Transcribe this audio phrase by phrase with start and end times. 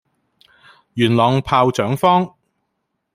[0.95, 2.33] 元朗炮仗坊